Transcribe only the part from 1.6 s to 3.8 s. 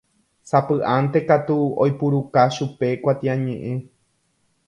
oipuruka chupe kuatiañe'ẽ.